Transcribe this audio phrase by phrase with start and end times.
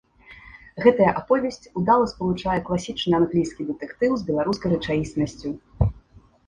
[0.85, 5.49] Гэтая аповесць удала спалучае класічны англійскі дэтэктыў з беларускай рэчаіснасцю.